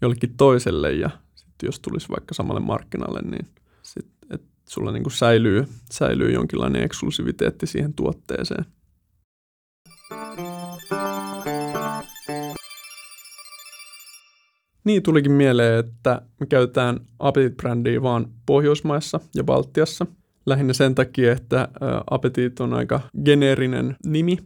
[0.01, 3.47] jollekin toiselle ja sitten jos tulisi vaikka samalle markkinalle, niin
[3.83, 8.65] sit, et sulla niin säilyy, säilyy jonkinlainen eksklusiviteetti siihen tuotteeseen.
[14.83, 20.05] Niin tulikin mieleen, että me käytetään Appetit-brändiä vaan Pohjoismaissa ja Baltiassa.
[20.47, 21.67] Lähinnä sen takia, että
[22.09, 24.37] Appetit on aika geneerinen nimi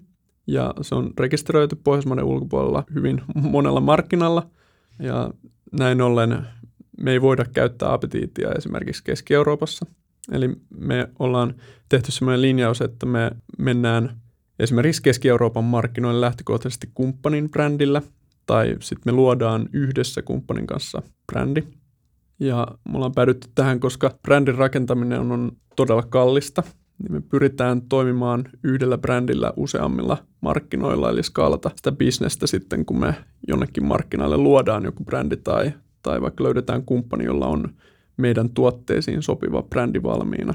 [0.47, 4.49] ja se on rekisteröity Pohjoismaiden ulkopuolella hyvin monella markkinalla.
[4.99, 5.31] Ja
[5.71, 6.47] näin ollen
[7.01, 9.85] me ei voida käyttää appetiittia esimerkiksi Keski-Euroopassa.
[10.31, 11.53] Eli me ollaan
[11.89, 14.21] tehty sellainen linjaus, että me mennään
[14.59, 18.01] esimerkiksi Keski-Euroopan markkinoille lähtökohtaisesti kumppanin brändillä,
[18.45, 21.63] tai sitten me luodaan yhdessä kumppanin kanssa brändi.
[22.41, 26.63] Ja me ollaan päädytty tähän, koska brändin rakentaminen on, todella kallista,
[27.03, 33.15] niin me pyritään toimimaan yhdellä brändillä useammilla markkinoilla, eli skaalata sitä bisnestä sitten, kun me
[33.47, 35.71] jonnekin markkinalle luodaan joku brändi tai,
[36.03, 37.69] tai vaikka löydetään kumppani, jolla on
[38.17, 40.53] meidän tuotteisiin sopiva brändi valmiina.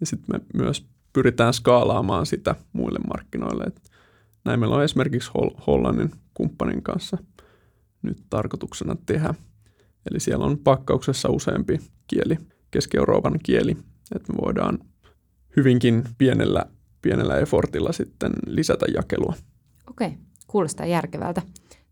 [0.00, 3.64] Ja sitten me myös pyritään skaalaamaan sitä muille markkinoille.
[3.64, 3.90] Et
[4.44, 5.30] näin meillä on esimerkiksi
[5.66, 7.18] Hollannin kumppanin kanssa
[8.02, 9.34] nyt tarkoituksena tehdä.
[10.10, 12.38] Eli siellä on pakkauksessa useampi kieli,
[12.70, 13.76] Keski-Euroopan kieli,
[14.16, 14.78] että me voidaan
[15.56, 16.64] hyvinkin pienellä,
[17.02, 19.34] pienellä effortilla sitten lisätä jakelua.
[19.90, 21.42] Okei, kuulostaa järkevältä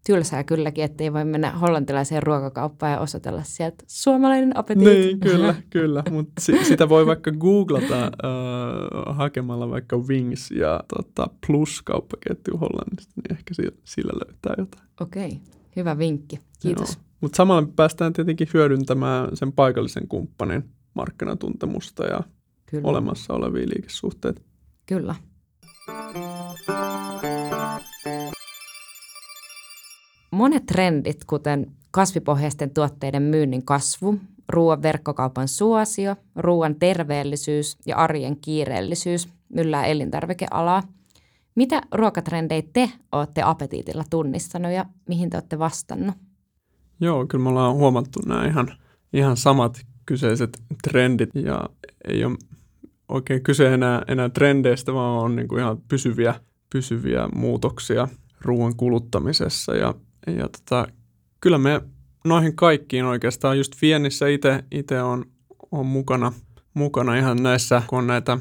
[0.06, 4.96] tylsää kylläkin, ettei voi mennä hollantilaiseen ruokakauppaan ja osoitella sieltä suomalainen apetiitti.
[4.96, 6.02] Niin, kyllä, kyllä.
[6.10, 13.12] Mutta si- sitä voi vaikka googlata äh, hakemalla vaikka Wings ja tota, Plus kauppaketju Hollannista,
[13.16, 14.88] niin ehkä sillä, sillä löytää jotain.
[15.00, 15.40] Okei,
[15.76, 16.40] hyvä vinkki.
[16.60, 16.98] Kiitos.
[17.26, 22.20] Mutta samalla päästään tietenkin hyödyntämään sen paikallisen kumppanin markkinatuntemusta ja
[22.66, 22.88] Kyllä.
[22.88, 24.42] olemassa olevia liikesuhteita.
[24.86, 25.14] Kyllä.
[30.30, 39.28] Monet trendit, kuten kasvipohjaisten tuotteiden myynnin kasvu, ruoan verkkokaupan suosio, ruoan terveellisyys ja arjen kiireellisyys
[39.48, 40.82] myllää elintarvikealaa.
[41.54, 46.25] Mitä ruokatrendejä te olette apetiitilla tunnistanut ja mihin te olette vastannut?
[47.00, 48.72] Joo, kyllä me ollaan huomattu nämä ihan,
[49.12, 51.68] ihan samat kyseiset trendit ja
[52.08, 52.36] ei ole
[53.08, 56.34] oikein kyse enää, enää trendeistä, vaan on niin kuin ihan pysyviä,
[56.72, 58.08] pysyviä muutoksia
[58.40, 59.94] ruoan kuluttamisessa ja
[60.26, 60.86] ja tota,
[61.40, 61.80] kyllä me
[62.24, 64.26] noihin kaikkiin oikeastaan just viennissä
[64.70, 65.24] itse on,
[65.72, 66.32] on mukana,
[66.74, 68.38] mukana ihan näissä, kun on näitä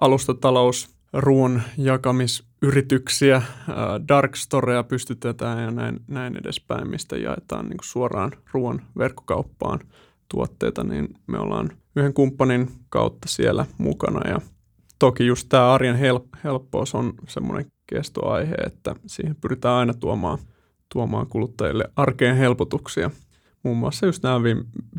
[0.00, 1.62] alustatalous, ruoan
[2.62, 3.42] jakamisyrityksiä,
[4.08, 9.80] dark storeja pystytetään ja näin, näin edespäin, mistä jaetaan niin suoraan ruoan verkkokauppaan
[10.28, 14.40] tuotteita, niin me ollaan yhden kumppanin kautta siellä mukana ja
[14.98, 15.96] toki just tämä arjen
[16.44, 20.38] helppous on semmoinen kestoaihe, että siihen pyritään aina tuomaan–
[20.92, 23.10] tuomaan kuluttajille arkeen helpotuksia.
[23.62, 24.40] Muun muassa just nämä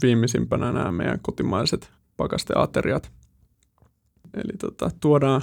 [0.01, 3.11] viimeisimpänä nämä meidän kotimaiset pakasteateriat.
[4.33, 5.41] Eli tota, tuodaan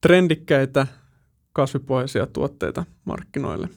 [0.00, 0.86] trendikkäitä
[1.58, 3.68] kasvipohjaisia tuotteita markkinoille.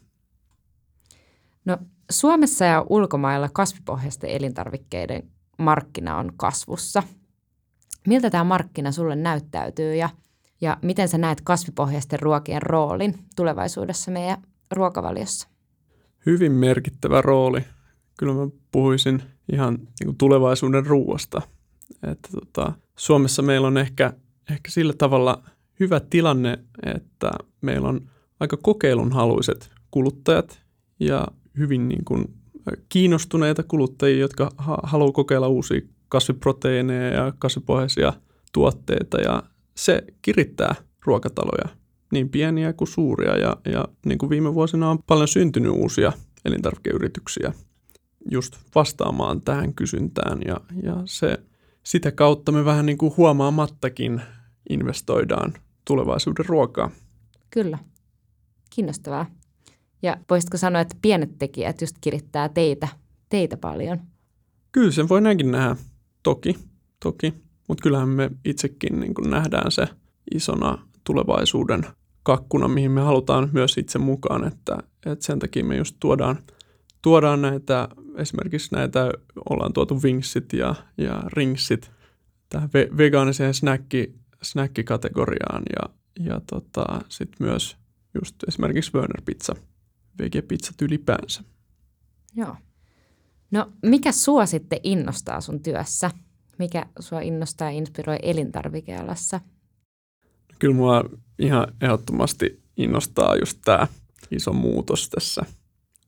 [1.65, 1.78] No,
[2.12, 5.24] Suomessa ja ulkomailla kasvipohjaisten elintarvikkeiden
[5.58, 7.04] markkina on kasvussa.
[8.08, 10.10] Miltä tämä markkina sulle näyttäytyy ja,
[10.62, 14.41] ja miten sä näet kasvipohjaisten ruokien roolin tulevaisuudessa meidän
[14.72, 15.48] ruokavaliossa?
[16.26, 17.62] hyvin merkittävä rooli.
[18.17, 21.41] Kyllä mä puhuisin ihan niin kuin tulevaisuuden ruuasta.
[22.12, 24.13] Että tota, Suomessa meillä on ehkä,
[24.50, 25.44] ehkä sillä tavalla
[25.82, 30.62] hyvä tilanne, että meillä on aika kokeilunhaluiset kuluttajat
[31.00, 32.34] ja hyvin niin kuin
[32.89, 38.13] kiinnostuneita kuluttajia, jotka ha- haluaa kokeilla uusia kasviproteiineja ja kasvipohjaisia
[38.54, 39.22] tuotteita.
[39.22, 39.44] Ja
[39.76, 41.78] se kirittää ruokataloja
[42.12, 43.38] niin pieniä kuin suuria.
[43.38, 46.12] Ja, ja niin kuin viime vuosina on paljon syntynyt uusia
[46.46, 47.54] elintarvikeyrityksiä
[48.32, 50.39] just vastaamaan tähän kysyntään.
[50.48, 51.38] Ja, ja se,
[51.84, 54.22] sitä kautta me vähän niin kuin huomaamattakin
[54.70, 55.54] investoidaan
[55.86, 56.91] tulevaisuuden ruokaa.
[57.50, 57.78] Kyllä,
[58.70, 59.26] kiinnostavaa.
[60.02, 62.88] Ja voisitko sanoa, että pienet tekijät just kirittää teitä,
[63.30, 64.00] teitä paljon?
[64.72, 65.76] Kyllä sen voi näinkin nähdä,
[66.24, 66.56] toki,
[67.04, 67.34] toki.
[67.67, 69.88] Mutta kyllähän me itsekin niin kuin nähdään se
[70.36, 71.86] isona tulevaisuuden
[72.24, 76.38] kakkuna, mihin me halutaan myös itse mukaan, että, että sen takia me just tuodaan,
[77.02, 79.12] tuodaan näitä, esimerkiksi näitä,
[79.50, 81.91] ollaan tuotu wingsit ja, ja ringsit
[82.50, 85.89] tähän ve- vegaaniseen snacki, snackikategoriaan ja,
[86.25, 87.77] ja tota, sitten myös
[88.21, 89.56] just esimerkiksi Werner Pizza,
[90.19, 91.43] vegepizzat ylipäänsä.
[92.36, 92.56] Joo.
[93.51, 96.12] No mikä sua sitten innostaa sun työssä?
[96.60, 99.41] Mikä sua innostaa ja inspiroi elintarvikealassa?
[100.62, 101.04] kyllä mua
[101.39, 103.88] ihan ehdottomasti innostaa just tämä
[104.32, 105.41] iso muutos tässä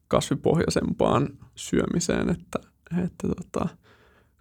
[0.07, 2.59] kasvipohjaisempaan syömiseen, että,
[3.03, 3.69] että tota,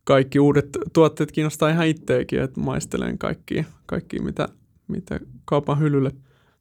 [0.05, 4.49] kaikki uudet tuotteet kiinnostaa ihan itseäkin, että maistelen kaikki, kaikki mitä,
[4.89, 6.13] mitä kaupan hyllylle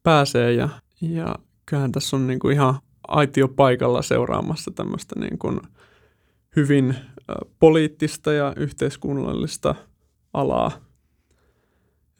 [0.02, 0.68] pääsee ja,
[1.00, 2.74] ja kyllähän tässä on niinku ihan
[3.08, 5.60] aitio paikalla seuraamassa tämmöistä niinku
[6.56, 6.94] hyvin
[7.58, 9.74] poliittista ja yhteiskunnallista
[10.32, 10.72] alaa.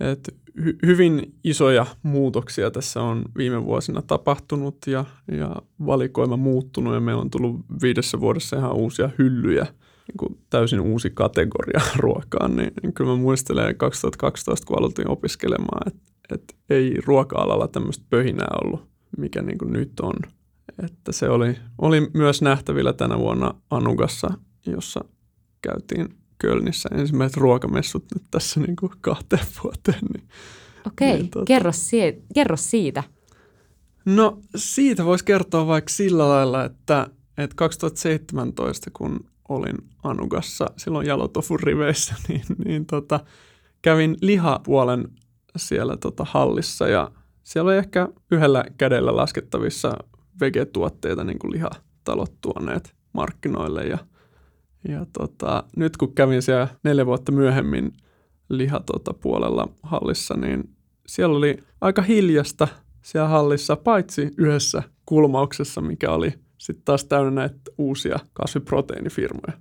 [0.01, 5.57] Et hy- hyvin isoja muutoksia tässä on viime vuosina tapahtunut ja, ja
[5.87, 9.67] valikoima muuttunut ja meillä on tullut viidessä vuodessa ihan uusia hyllyjä,
[10.13, 12.57] niin kuin täysin uusi kategoria ruokaan.
[12.57, 18.57] Niin, niin kyllä mä muistelen 2012, kun aloitin opiskelemaan, että, että ei ruoka-alalla tämmöistä pöhinää
[18.65, 20.15] ollut, mikä niin kuin nyt on.
[20.85, 24.31] Että se oli, oli myös nähtävillä tänä vuonna Anugassa,
[24.67, 25.05] jossa
[25.63, 30.01] käytiin Kölnissä ensimmäiset ruokamessut nyt tässä niin kuin kahteen vuoteen.
[30.15, 30.29] Niin,
[30.87, 31.45] Okei, niin, tota...
[31.45, 33.03] kerro, sie- kerro siitä.
[34.05, 37.07] No siitä voisi kertoa vaikka sillä lailla, että,
[37.39, 43.21] että 2017 kun olin Anugassa silloin Jalotofun riveissä, niin, niin tota,
[43.83, 45.09] kävin lihapuolen
[45.57, 47.11] siellä tota hallissa ja
[47.43, 49.97] siellä oli ehkä yhdellä kädellä laskettavissa
[50.41, 53.83] vegetuotteita, niin kuin lihatalot tuoneet markkinoille.
[53.83, 53.99] Ja,
[54.89, 57.93] ja tota, nyt kun kävin siellä neljä vuotta myöhemmin
[58.49, 60.71] lihatuotapuolella tota, hallissa, niin
[61.07, 62.69] siellä oli aika hiljasta
[63.03, 69.53] siellä hallissa, paitsi yhdessä kulmauksessa, mikä oli sitten taas täynnä näitä uusia kasviproteiinifirmoja.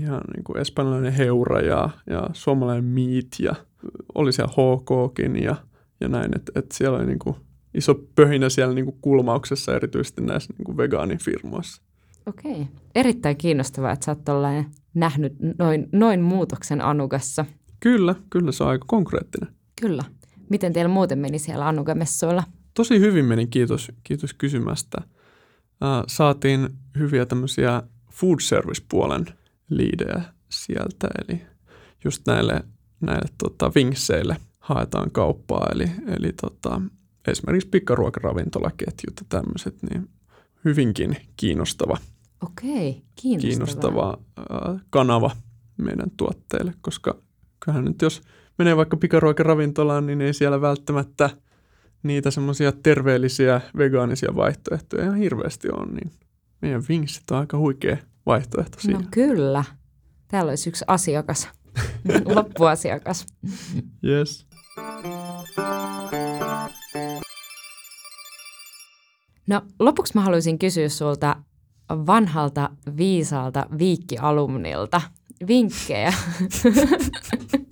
[0.00, 3.54] Ihan niin kuin espanjalainen Heura ja, ja suomalainen Meat ja
[4.14, 5.56] oli siellä HKkin ja,
[6.00, 7.36] ja näin, että et siellä oli niin kuin
[7.74, 11.82] iso pöhinä siellä niin kuin kulmauksessa, erityisesti näissä niin kuin vegaanifirmoissa.
[12.26, 12.66] Okei.
[12.94, 14.64] Erittäin kiinnostavaa, että sä oot
[14.94, 17.44] nähnyt noin, noin muutoksen Anugassa.
[17.80, 19.54] Kyllä, kyllä se on aika konkreettinen.
[19.80, 20.04] Kyllä.
[20.50, 22.42] Miten teillä muuten meni siellä Anugamessuilla?
[22.74, 24.98] Tosi hyvin meni, kiitos, kiitos kysymästä.
[25.82, 29.26] Äh, saatiin hyviä tämmöisiä food service-puolen
[29.68, 31.42] liidejä sieltä, eli
[32.04, 32.64] just näille,
[33.00, 36.80] näille tota, vinkseille haetaan kauppaa, eli, eli tota,
[37.28, 40.08] esimerkiksi pikkaruokaravintolaketjut ja tämmöiset, niin
[40.64, 41.96] hyvinkin kiinnostava,
[42.42, 43.48] Okei, kiinnostava.
[43.48, 45.30] kiinnostava äh, kanava
[45.76, 47.18] meidän tuotteille, koska
[47.60, 48.22] kyllähän nyt jos
[48.58, 51.30] menee vaikka pikaruokaravintolaan, niin ei siellä välttämättä
[52.02, 56.10] niitä semmoisia terveellisiä vegaanisia vaihtoehtoja ihan hirveästi on, niin
[56.62, 58.98] meidän vinksit on aika huikea vaihtoehto no siinä.
[58.98, 59.64] No kyllä.
[60.28, 61.48] Täällä olisi yksi asiakas,
[62.34, 63.26] loppuasiakas.
[64.04, 64.46] Yes.
[69.46, 71.36] No lopuksi mä haluaisin kysyä sulta
[71.90, 75.00] vanhalta viisaalta viikkialumnilta
[75.48, 76.12] vinkkejä.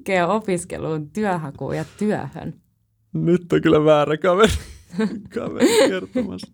[0.00, 2.54] vinkkejä opiskeluun, työhakuun ja työhön.
[3.12, 4.52] Nyt on kyllä väärä kaveri,
[5.34, 6.52] kaveri kertomassa.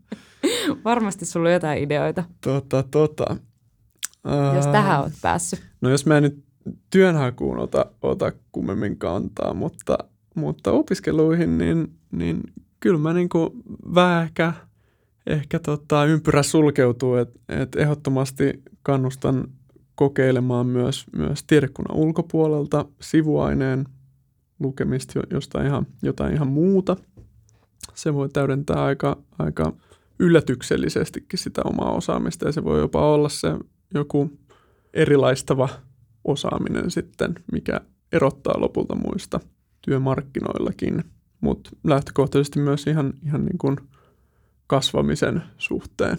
[0.85, 2.25] Varmasti sulla on jotain ideoita.
[2.41, 3.37] Tota, tota.
[4.55, 5.63] Jos tähän olet päässyt.
[5.81, 6.45] No jos mä en nyt
[6.91, 9.99] työnhakuun ota, ota kummemmin kantaa, mutta,
[10.35, 12.41] mutta opiskeluihin, niin, niin
[12.81, 13.29] kyllä mä niin
[13.95, 14.53] vähän ehkä,
[15.27, 19.45] ehkä tota, ympyrä sulkeutuu, että et ehdottomasti kannustan
[19.97, 23.85] kokeilemaan myös, myös tiedekunnan ulkopuolelta sivuaineen
[24.61, 26.97] lukemista jostain ihan, jotain ihan muuta.
[27.95, 29.73] Se voi täydentää aika, aika
[30.19, 33.49] yllätyksellisestikin sitä omaa osaamista ja se voi jopa olla se
[33.95, 34.39] joku
[34.95, 35.69] erilaistava
[36.25, 37.81] osaaminen sitten, mikä
[38.13, 39.41] erottaa lopulta muista
[39.83, 41.05] työmarkkinoillakin–
[41.41, 43.77] mutta lähtökohtaisesti myös ihan, ihan niin kuin
[44.67, 46.19] kasvamisen suhteen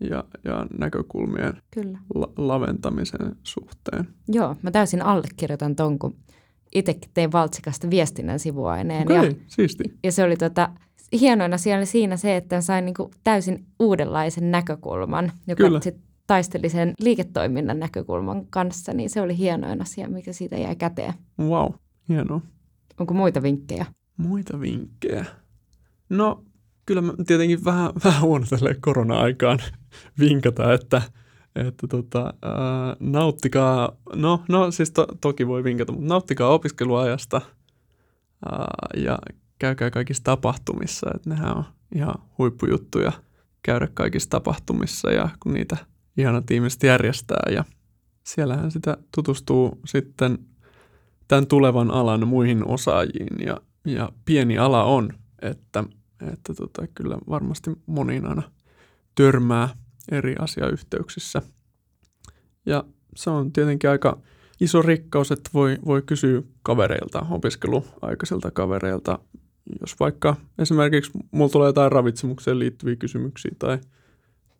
[0.00, 1.98] ja, ja näkökulmien Kyllä.
[2.14, 4.08] La- laventamisen suhteen.
[4.28, 6.16] Joo, mä täysin allekirjoitan ton, kun
[6.74, 9.02] itsekin tein Valtsikasta viestinnän sivuaineen.
[9.02, 9.84] Okay, ja, siisti.
[10.04, 10.70] ja se oli tota,
[11.12, 15.80] hienoina siellä siinä se, että sain niinku täysin uudenlaisen näkökulman, joka Kyllä.
[15.80, 21.14] sit taisteli sen liiketoiminnan näkökulman kanssa, niin se oli hienoin asia, mikä siitä jäi käteen.
[21.40, 21.72] Wow,
[22.08, 22.40] hienoa.
[23.00, 23.86] Onko muita vinkkejä?
[24.16, 25.24] Muita vinkkejä.
[26.08, 26.44] No,
[26.86, 29.58] kyllä mä tietenkin vähän, vähän huono tälle korona-aikaan
[30.20, 31.02] vinkata, että,
[31.54, 37.40] että tota, ää, nauttikaa, no, no siis to, toki voi vinkata, mutta nauttikaa opiskeluajasta
[38.50, 39.18] ää, ja
[39.58, 43.12] käykää kaikissa tapahtumissa, että nehän on ihan huippujuttuja
[43.62, 45.76] käydä kaikissa tapahtumissa ja kun niitä
[46.16, 47.64] ihanat ihmiset järjestää ja
[48.24, 50.38] siellähän sitä tutustuu sitten
[51.28, 55.10] tämän tulevan alan muihin osaajiin ja ja pieni ala on,
[55.42, 55.84] että,
[56.20, 58.42] että tota, kyllä varmasti moniin aina
[59.14, 59.68] törmää
[60.12, 61.42] eri asiayhteyksissä.
[62.66, 62.84] Ja
[63.16, 64.18] se on tietenkin aika
[64.60, 69.18] iso rikkaus, että voi, voi kysyä kavereilta, opiskeluaikaisilta kavereilta,
[69.80, 73.78] jos vaikka esimerkiksi mulla tulee jotain ravitsemukseen liittyviä kysymyksiä tai,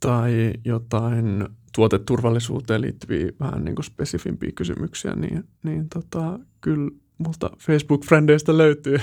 [0.00, 8.58] tai jotain tuoteturvallisuuteen liittyviä vähän niin kuin spesifimpiä kysymyksiä, niin, niin tota, kyllä multa Facebook-frendeistä
[8.58, 8.98] löytyy,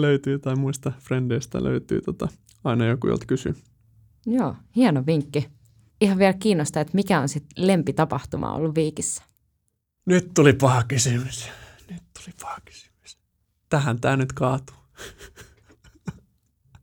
[0.00, 2.28] löytyy tai muista frendeistä löytyy tota,
[2.64, 3.54] aina joku, jolta kysyy.
[4.26, 5.48] Joo, hieno vinkki.
[6.00, 9.22] ihan vielä kiinnostaa, että mikä on sitten lempitapahtuma ollut Viikissä?
[10.06, 11.48] Nyt tuli paha kysymys.
[11.90, 13.18] Nyt tuli paha kysymys.
[13.68, 14.76] Tähän tämä nyt kaatuu.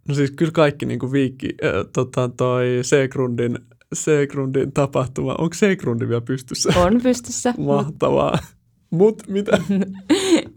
[0.07, 3.59] no siis kyllä kaikki niin kuin viikki, äh, tota, toi C-Grundin,
[3.95, 5.35] C-Grundin tapahtuma.
[5.37, 6.73] Onko C-Grundi vielä pystyssä?
[6.79, 7.53] On pystyssä.
[7.57, 8.37] Mahtavaa.
[8.89, 9.51] Mut mitä?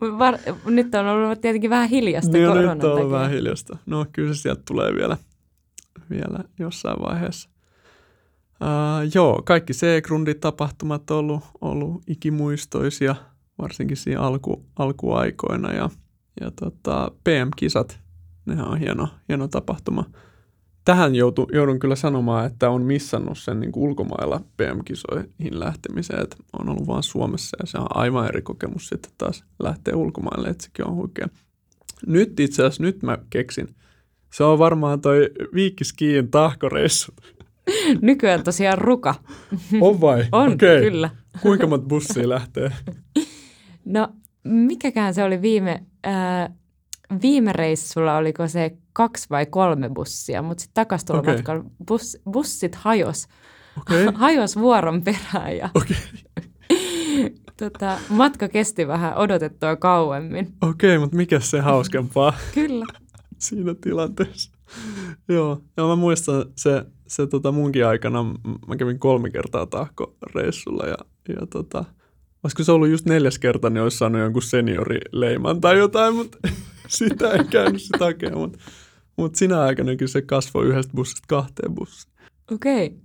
[0.00, 3.10] Var, nyt on ollut tietenkin vähän hiljasta niin, koronan nyt on takia.
[3.10, 3.78] vähän hiljasta.
[3.86, 5.16] No kyllä se sieltä tulee vielä,
[6.10, 7.48] vielä jossain vaiheessa.
[8.60, 13.14] Uh, joo, kaikki C-Grundin tapahtumat on ollut, ollut ikimuistoisia,
[13.58, 15.72] varsinkin siinä alku, alkuaikoina.
[15.72, 15.90] Ja,
[16.40, 18.00] ja tota, PM-kisat,
[18.46, 20.04] nehän on hieno, hieno tapahtuma.
[20.86, 26.22] Tähän joutu, joudun kyllä sanomaan, että on missannut sen niin ulkomailla PM-kisoihin lähtemiseen.
[26.22, 30.48] Että on ollut vain Suomessa ja se on aivan eri kokemus sitten taas lähteä ulkomaille,
[30.48, 31.28] että sekin on huikea.
[32.06, 33.68] Nyt itse asiassa, nyt mä keksin.
[34.32, 37.12] Se on varmaan toi Viikkiskiin tahkoreissu.
[38.02, 39.14] Nykyään tosiaan ruka.
[39.80, 40.24] On vai?
[40.32, 40.80] On, Okei.
[40.80, 41.10] kyllä.
[41.42, 42.70] Kuinka monta bussia lähtee?
[43.84, 44.08] No,
[44.44, 46.50] mikäkään se oli viime, äh,
[47.22, 53.26] viime reissulla, oliko se kaksi vai kolme bussia, mutta sitten takastulomatkalla bus, bussit hajos,
[53.80, 54.06] Okei.
[54.24, 55.96] hajos vuoron perään ja Okei.
[57.62, 60.52] tota, matka kesti vähän odotettua kauemmin.
[60.60, 62.86] Okei, mutta mikä se hauskempaa Kyllä.
[63.38, 64.52] siinä tilanteessa?
[65.28, 68.24] Joo, ja mä muistan se, se tota munkin aikana,
[68.66, 70.96] mä kävin kolme kertaa tahkoreissulla ja,
[71.28, 71.84] ja tota,
[72.42, 76.38] olisiko se ollut just neljäs kerta, niin olisi saanut jonkun seniorileiman tai jotain, mutta
[76.88, 78.36] sitä ei käynyt sitä hakea,
[79.16, 82.12] mutta mut sinä aikana kyllä se kasvoi yhdestä bussista kahteen bussiin.
[82.52, 82.96] Okei.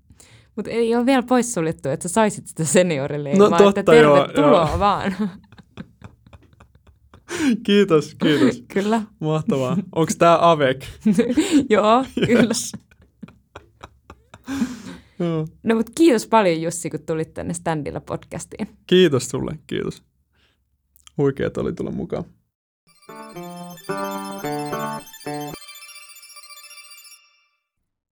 [0.56, 4.70] Mutta ei ole vielä poissuljettu, että sä saisit sitä seniorileimaa, No että totta, joo, tervetuloa
[4.70, 4.80] joo.
[4.80, 5.16] vaan.
[7.66, 8.64] Kiitos, kiitos.
[8.74, 9.02] kyllä.
[9.20, 9.78] Mahtavaa.
[9.96, 10.86] Onko tämä AVEC?
[11.70, 12.42] Joo, kyllä.
[12.44, 12.72] Yes.
[15.20, 15.48] Joo.
[15.64, 18.68] No mutta kiitos paljon Jussi, kun tulit tänne Standilla podcastiin.
[18.88, 20.04] Kiitos sulle, kiitos.
[21.18, 22.24] Huikeet oli tulla mukaan.